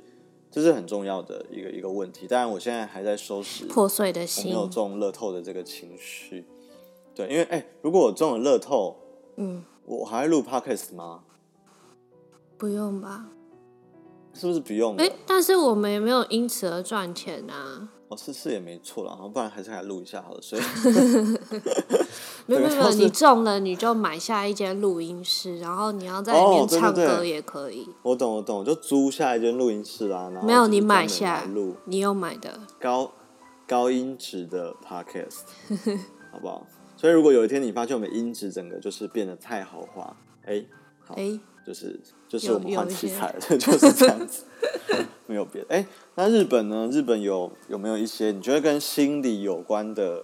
[0.50, 2.26] 这是很重要的一个一个问题。
[2.26, 6.44] 当然，我现在还在收拾破碎的心，没有中乐透的这个情绪。
[7.14, 8.96] 对，因为哎，如果我中了乐透，
[9.36, 11.22] 嗯，我还会录 podcast 吗？
[12.58, 13.28] 不用吧。
[14.34, 14.96] 是不是不用？
[14.96, 17.88] 哎、欸，但是我们也没有因此而赚钱啊。
[18.08, 20.40] 哦，是是也没错啦，不然还是来录一下好了。
[20.42, 20.62] 所以，
[22.46, 27.84] 没有没有，你中了你就买下一间录音室，然后你要在里面唱歌也可以。
[28.02, 30.30] 哦、我懂我懂，就租下一间录音室啦。
[30.44, 33.10] 没有你买下录，你有买的高
[33.66, 35.44] 高音质的 podcast，
[36.30, 36.66] 好不好？
[36.96, 40.14] 所以如果有一天你发现我们音质整个就是变得太豪华，
[40.44, 40.62] 哎，
[41.06, 41.98] 好，哎，就是
[42.38, 44.44] 就是我们换器材了， 就是这样子，
[45.26, 45.68] 没有别的。
[45.70, 46.88] 哎，那日本呢？
[46.90, 50.22] 日本有有没有一些你觉得跟心理有关的？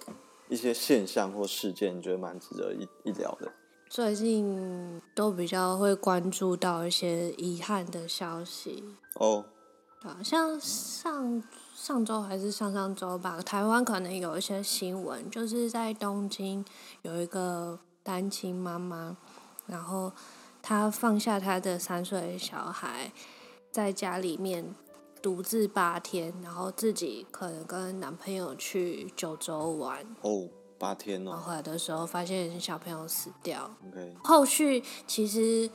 [0.51, 3.53] 一些现象或事件，你觉得蛮值得一一聊的。
[3.91, 8.83] 最近都比较会关注到一些遗憾的消息
[9.17, 9.45] 哦。
[10.01, 11.43] 对啊，像上
[11.75, 16.65] 上周还是上上周吧，台湾可能有一些新闻，就是在东京
[17.03, 19.19] 有一个单亲妈妈，
[19.67, 20.11] 然后
[20.69, 23.11] 她放下她的三岁小孩，
[23.71, 24.75] 在家里面。
[25.21, 31.31] 独自八天，然后自己可能跟男朋友去九州玩哦，八天哦。
[31.33, 33.69] 然后回来的时候发现小朋友死掉。
[33.89, 34.15] OK。
[34.23, 35.69] 后续其实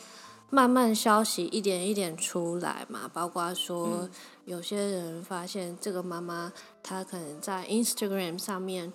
[0.50, 4.10] 慢慢消息一点一点出来嘛，包括说
[4.46, 8.94] 有些人发现这个妈妈她可能在 Instagram 上面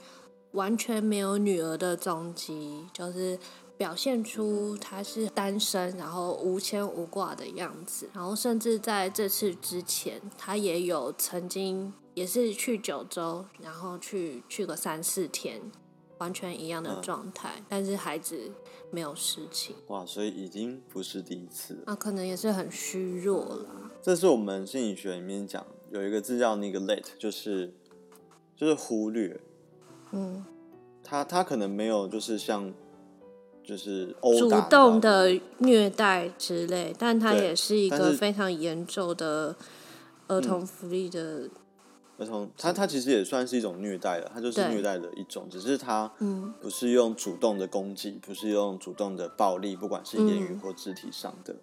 [0.53, 3.39] 完全没有女儿的踪迹，就是。
[3.79, 15.63] 表现出他是单身，然后无牵无挂的样子，然后甚至在这次之前，他也有曾经也是去九州，然后去去个三四天，
[16.19, 18.51] 完全一样的状态，嗯、但是孩子
[18.91, 19.77] 没有事情。
[19.87, 21.79] 哇，所以已经不是第一次。
[21.87, 23.93] 那可能也是很虚弱了。
[24.03, 27.73] 这是我们心理学里面讲有一个字叫 neglect，就是
[28.57, 29.41] 就是忽略。
[30.11, 30.45] 嗯，
[31.05, 32.75] 他他可能没有，就是像。
[33.69, 39.55] 就是主动的虐待之类，但它也是一个非常严重的
[40.27, 41.51] 儿童福利的
[42.17, 42.51] 儿童。
[42.57, 46.11] 他他其实也算是一种虐待了，他就是虐待的一种，只是他
[46.63, 51.55] 不是用主动的攻击，不是用主动的暴力，不管是言语或肢体上的。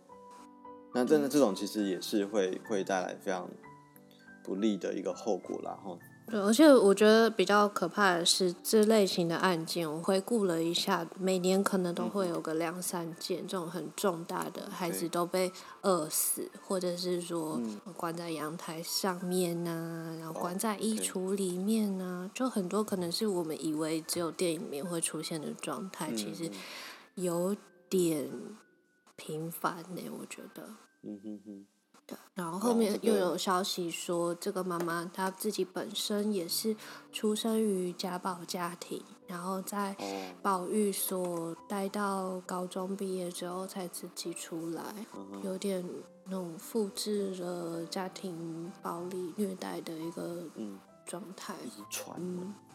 [0.94, 3.50] 那真的这种其实也是会会带来非常
[4.44, 5.98] 不利的一个后果啦，哈。
[6.28, 17.62] 对，而且我觉得比较可怕的是这类型的案件，我回顾了一下，每年可能都会有个两三件这种很重大的，孩子都被饿死，或者是说
[17.96, 26.50] 关在阳台上面呐、啊，然后关在衣橱里面呐、啊，就很多可能是我们以为只有电影里面会出现的状态，其实
[27.14, 27.56] 有
[27.88, 28.28] 点
[29.16, 30.70] 频繁呢，我觉得。
[31.04, 31.66] 嗯哼哼。
[32.36, 36.76] 然后后面又有消息说，这个妈妈她自己本身也是
[37.14, 39.96] 出生于家暴家庭，然后在
[40.42, 44.84] 保育所待到高中毕业之后才自己出来，
[45.44, 45.84] 有点
[46.26, 50.44] 那种复制了家庭暴力虐待的一个
[51.06, 52.20] 状态，遗传，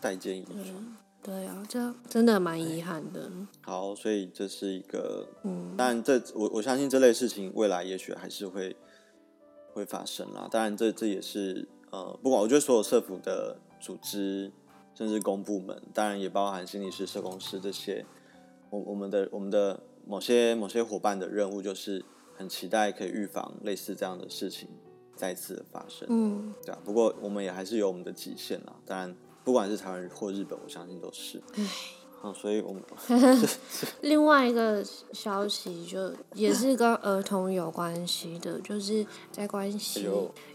[0.00, 0.96] 代间遗传。
[1.22, 3.30] 对啊，这真的蛮遗憾的。
[3.60, 8.74] 好，所以这是一个，嗯，但这我我相信这类事情未来也许还是会。
[9.72, 14.50] 会发生啦，当然这这也是呃，不管我觉得所有社福的组织，
[14.94, 18.04] 甚至公部门，当然也包含心理师、社工师这些，
[18.70, 22.04] 我我们的我们的某些某些伙伴的任务，就是
[22.36, 24.68] 很期待可以预防类似这样的事情
[25.16, 26.06] 再次的发生。
[26.10, 26.78] 嗯，对啊。
[26.84, 31.42] 不过我们也还是有我们的极限啦，当然不管是台湾或日本，我相信都是。
[32.22, 32.82] 啊，所以我们
[34.02, 40.06] 另外一个消息就也是跟儿童有关系的，就是在关系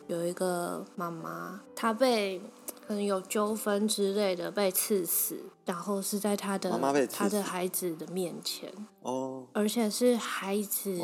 [0.08, 2.39] 有一个妈妈，她被
[2.88, 6.69] 可能有纠纷之类的被刺死，然后是在她的
[7.12, 11.01] 她的孩子的面前哦，而且是孩子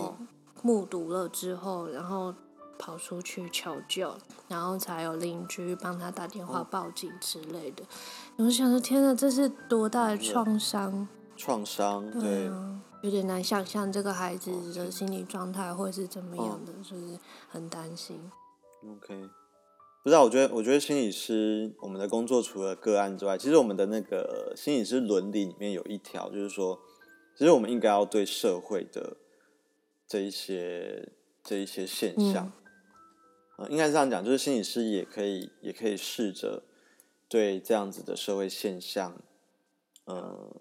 [0.62, 2.34] 目睹了之后，然后。
[2.84, 4.12] 跑出去求救，
[4.47, 7.84] 然后才有邻居帮他打电话报警之类的。
[8.38, 11.08] 我想说，天哪，这是多大的创伤？
[11.38, 17.17] 创伤，对啊，有点难想象这个孩子的心理状态会是怎么样的，就是
[17.48, 18.20] 很担心。
[18.84, 19.30] OK，
[20.04, 26.79] 不知道，我觉得，我觉得心理师我们的工作除了个案之外，其实我们的那个心理师伦理里面有一条，就是说，
[27.38, 29.17] 其实我们应该要对社会的
[30.08, 31.10] 这一些
[31.44, 32.48] 这一些现象。
[32.48, 32.52] 嗯
[33.69, 36.63] 应该是这样讲，就是心理师也可以，也可以试着
[37.32, 39.15] 对这样子的社会现象，
[40.04, 40.54] 呃，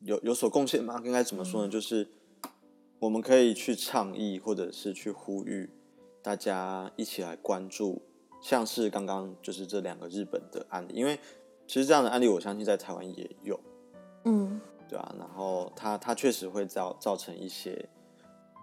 [0.00, 1.00] 有有所贡献吗？
[1.04, 1.68] 应该怎么说呢？
[1.68, 2.08] 就是
[2.98, 5.70] 我们可以去倡议，或者是去呼吁
[6.20, 8.02] 大家一起来关注，
[8.42, 11.16] 像是刚刚就是这两个日本的案例，因为
[11.64, 13.60] 其实这样的案例，我相信在台湾也有，
[14.24, 17.88] 嗯，对啊，然后他他确实会造造成一些，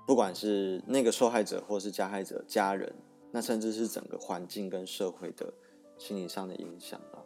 [0.06, 2.94] 不管是那个受害者或是加害者家人。
[3.36, 5.52] 那甚至是整个环境跟社会的
[5.98, 7.23] 心理上的影响吧。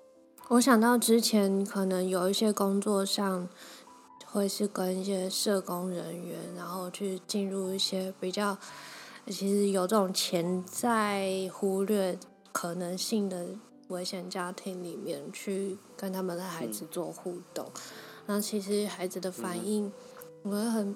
[0.50, 3.50] 我想到之前可能有一些工作上
[4.26, 8.58] 会是跟一些社工人员，然后去进入一些比较
[9.28, 12.18] 其实有这种潜在忽略
[12.54, 13.46] 可能性的
[13.90, 17.70] 危险家庭里面，去跟他们的孩子做互动。
[18.26, 19.92] 那其实孩子的反应，
[20.44, 20.96] 我会很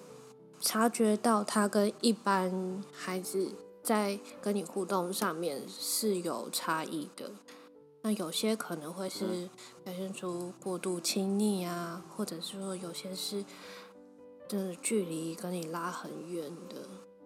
[0.62, 3.50] 察觉到他跟一般孩子
[3.84, 7.30] 在跟你互动上面是有差异的。
[8.04, 9.48] 那有些可能会是
[9.84, 13.46] 表现出过度亲昵啊，或者是说有些是
[14.48, 16.78] 真的距离跟你拉很远的，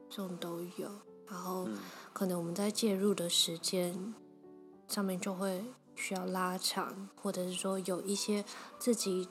[0.09, 0.89] 这种都有。
[1.30, 1.65] 然后
[2.11, 4.13] 可能我们在介入的时间
[4.89, 5.63] 上面就会
[5.95, 8.43] 需要拉长，或者是说有一些
[8.78, 9.30] 自己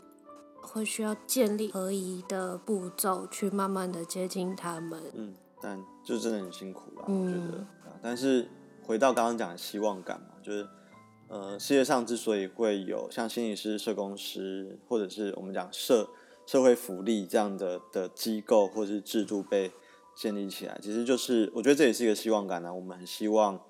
[0.63, 5.03] 会需要建立合宜的步骤，去慢慢的接近他们。
[5.13, 7.67] 嗯，但就真的很辛苦了，我觉得。
[8.03, 8.49] 但是
[8.83, 10.67] 回到刚刚讲的希望感嘛，就是。
[11.35, 16.09] 呃，世界上之所以会有像心理师、社工师，或者是我们讲社
[16.47, 19.73] 社会福利这样的的机构或者是制度被
[20.15, 22.73] 建立起来，其实就是我觉得这也是一个希望感呢、啊。
[22.73, 23.61] 我们很希望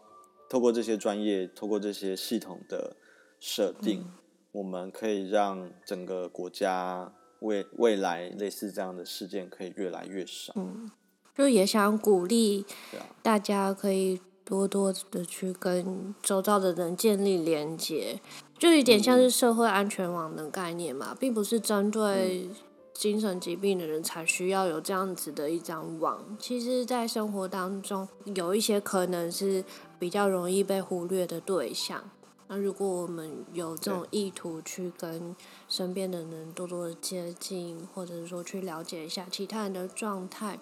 [0.51, 2.97] 透过这些专业，透过这些系统的
[3.41, 4.13] 设定，嗯、
[4.53, 10.53] 我们可以让整个国家未未来类似这样的事件可以越来越少。
[10.57, 10.91] 嗯，
[11.35, 12.67] 就也想鼓励
[13.23, 14.21] 大家可以。
[14.45, 18.21] 多多的去跟周遭的人建立连接，
[18.59, 22.51] 就有点像是社会安全网的概念嘛，并不是针对
[22.93, 26.37] 精神疾病的人才需要有这样子的一张网。
[26.39, 29.65] 其实，在生活当中，有一些可能是
[29.99, 32.11] 比较容易被忽略的对象。
[32.47, 35.35] 那如果我们有这种意图去跟
[35.67, 40.59] 身边的人多多的接近，或者是说去了解一下其他人的状态。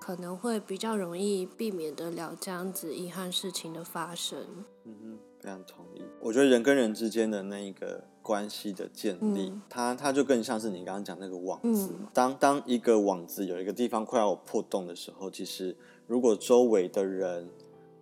[0.00, 4.38] 可能会比较容易避免得了这样子遗憾事情的发生。
[4.84, 6.02] 嗯哼，非常同意。
[6.20, 11.90] 我觉得人跟人之间的那一个关系的建立，嗯、它它就更像是你刚刚讲那个网子。
[11.98, 15.76] 嗯、当当一个网子有一个地方快要破洞的时候，其实
[16.06, 17.48] 如果周围的人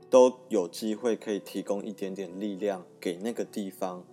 [0.09, 4.05] 都有机会可以提供一点点力量给那个地方。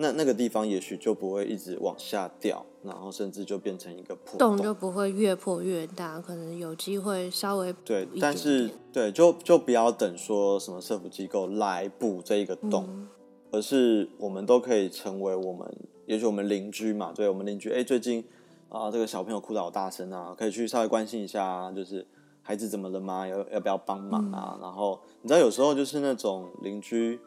[0.00, 13.08] 那那个地方也许就不会一直往下掉，然后甚至就变成一个破洞，洞就不会越破越大，可能有机会稍微对，但是对，就就不要等说什么社福机构来补这一个洞，嗯、
[13.50, 15.68] 而是我们都可以成为我们，
[16.06, 18.24] 也许我们邻居嘛，对我们邻居，哎，最近
[18.68, 22.06] 啊这个小朋友哭得好大声啊，可以去稍微关心一下，就是
[22.42, 23.26] 孩子怎么了吗？
[23.26, 24.54] 要要不要帮忙啊？
[24.54, 27.18] 嗯、然后你知道有时候就是那种邻居。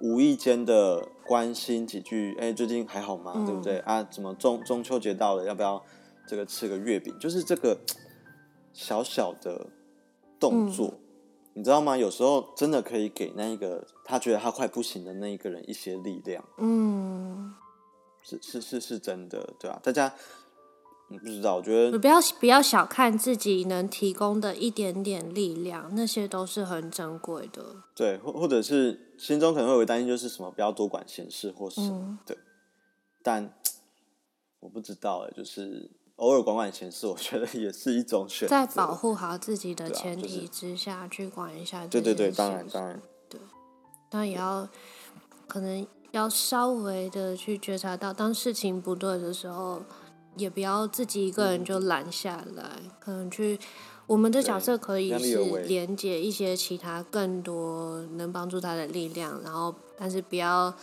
[0.00, 3.32] 无意间的关心几句，哎，最近还好吗？
[3.36, 4.02] 嗯、对不对啊？
[4.04, 5.82] 怎么中中秋节到了，要不要
[6.26, 7.14] 这个吃个月饼？
[7.18, 7.78] 就是这个
[8.72, 9.66] 小小的
[10.38, 11.00] 动作，嗯、
[11.54, 11.96] 你知道吗？
[11.96, 16.44] 有时候真的可以给那一个他觉得他快不行的那一个人一些力量。
[16.58, 17.54] 嗯，
[18.22, 20.14] 是是是是真的，对啊，大家。
[21.16, 27.64] 不知道，我觉得不要不要小看自己能提供的一点点力量，那些都是很珍贵的。
[27.94, 32.34] 对，或或者是心中可能会有担心，就是什么不要多管闲事或什么的。
[32.34, 32.38] 嗯、
[33.22, 33.54] 但
[34.60, 38.50] 我不知道哎，就是偶尔管管闲事，我觉得也是一种选择。
[38.50, 41.86] 在保护好自己的前提之下去管一下。
[41.86, 43.00] 对对对，当然当然。
[43.30, 43.40] 对，
[44.10, 44.68] 当然也要
[45.46, 49.80] 可能要稍微的去觉察到，当事情不对的时候。
[50.38, 53.58] 也不要自己一个人就拦下来，嗯、可能去
[54.06, 55.36] 我们的角色可以是
[55.66, 60.74] 连接一些其他更多能帮助他的力量，然后但是不要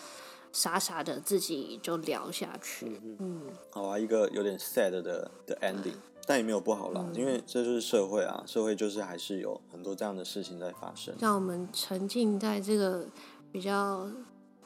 [0.51, 3.01] 傻傻的自己就聊下去。
[3.03, 3.41] 嗯，嗯。
[3.71, 5.95] 好啊，一个有点 sad 的的 ending，
[6.27, 11.15] 但也没有不好啦，嗯、因为这就是社会啊，社会就是还是有很多这样的事情在发生。
[11.19, 13.05] 让我们沉浸在这个
[13.51, 14.07] 比较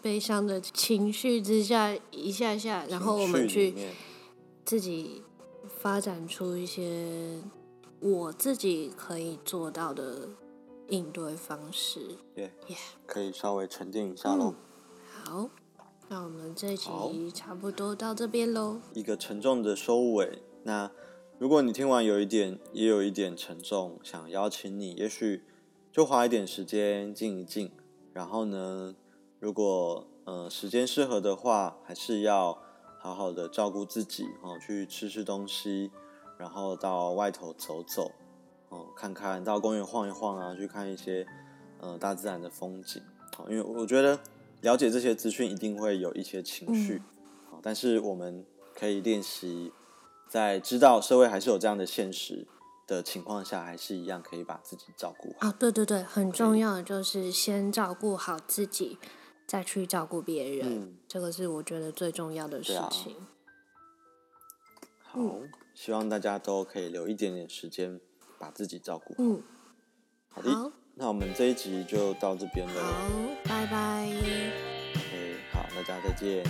[0.02, 3.74] 悲伤的情绪之下一下下，然后我们去。
[4.70, 5.24] 自己
[5.68, 7.42] 发展出一些
[8.00, 10.30] 我自己可以做到的
[10.90, 12.18] 应对方式.
[13.08, 14.54] 可以稍微沉淀一下喽。
[15.12, 15.50] 好，
[16.08, 18.80] 那我们这一集差不多到这边喽。
[18.94, 20.44] 一个沉重的收尾。
[20.62, 20.92] 那
[21.40, 25.44] 如果你听完有一点，也有一点沉重，想邀请你，也许
[25.92, 27.72] 就花一点时间静一静。
[28.14, 28.94] 然后呢，
[29.40, 32.69] 如果呃时间适合的话，还是要。
[33.00, 35.90] 好好的照顾自己哦，去吃吃东西，
[36.38, 38.12] 然后到外头走走
[38.68, 41.26] 哦，看看到公园晃一晃啊，去看一些
[41.80, 43.02] 呃大自然的风景
[43.38, 43.46] 哦。
[43.50, 44.20] 因为我觉得
[44.62, 47.02] 了解这些资讯一定会有一些情绪，
[47.52, 48.46] 嗯、但是我们
[48.76, 49.72] 可以练习
[50.28, 52.46] 在知道社会还是有这样的现实
[52.86, 55.48] 的情况下，还是一样可以把自己照顾好。
[55.48, 58.98] 啊、哦，对对对，很重要的就是先照顾好自己。
[59.50, 63.16] 再去照顾别人，嗯、这个是我觉得最重要的事情。
[63.16, 63.28] 啊、
[65.02, 68.00] 好，嗯、希望大家都可以留一点点时间
[68.38, 69.16] 把自己照顾好。
[69.18, 69.42] 嗯，
[70.30, 72.94] 好的，好，那我们这一集就到这边了。
[72.94, 73.10] 好，
[73.46, 74.06] 拜拜。
[74.06, 76.46] OK，好，大家再见。